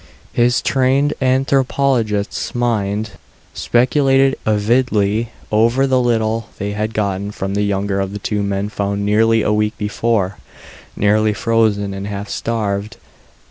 His 0.33 0.63
trained 0.63 1.13
anthropologist's 1.21 2.55
mind 2.55 3.11
speculated 3.53 4.35
avidly 4.47 5.29
over 5.51 5.85
the 5.85 6.01
little 6.01 6.49
they 6.57 6.71
had 6.71 6.95
gotten 6.95 7.29
from 7.29 7.53
the 7.53 7.61
younger 7.61 7.99
of 7.99 8.11
the 8.11 8.17
two 8.17 8.41
men 8.41 8.69
found 8.69 9.05
nearly 9.05 9.43
a 9.43 9.53
week 9.53 9.77
before, 9.77 10.39
nearly 10.95 11.33
frozen 11.33 11.93
and 11.93 12.07
half 12.07 12.29
starved. 12.29 12.97